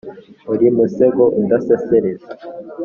[0.53, 2.27] uri musego udasesereza